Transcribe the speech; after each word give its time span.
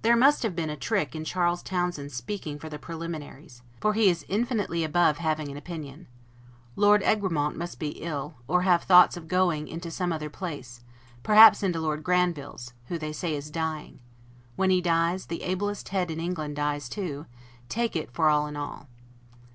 There 0.00 0.16
must 0.16 0.42
have 0.42 0.56
been, 0.56 0.70
a 0.70 0.74
trick 0.76 1.14
in 1.14 1.22
Charles 1.26 1.62
Townshend's 1.62 2.14
speaking 2.14 2.58
for 2.58 2.70
the 2.70 2.78
Preliminaries; 2.78 3.60
for 3.78 3.92
he 3.92 4.08
is 4.08 4.24
infinitely 4.26 4.84
above 4.84 5.18
having 5.18 5.50
an 5.50 5.58
opinion. 5.58 6.06
Lord 6.76 7.02
Egremont 7.02 7.58
must 7.58 7.78
be 7.78 7.90
ill, 8.00 8.36
or 8.48 8.62
have 8.62 8.84
thoughts 8.84 9.18
of 9.18 9.28
going 9.28 9.68
into 9.68 9.90
some 9.90 10.14
other 10.14 10.30
place; 10.30 10.80
perhaps 11.22 11.62
into 11.62 11.78
Lord 11.78 12.02
Granville's, 12.02 12.72
who 12.86 12.96
they 12.96 13.12
say 13.12 13.34
is 13.34 13.50
dying: 13.50 14.00
when 14.56 14.70
he 14.70 14.80
dies, 14.80 15.26
the 15.26 15.42
ablest 15.42 15.90
head 15.90 16.10
in 16.10 16.20
England 16.20 16.56
dies 16.56 16.88
too, 16.88 17.26
take 17.68 17.94
it 17.94 18.10
for 18.10 18.30
all 18.30 18.46
in 18.46 18.56
all. 18.56 18.88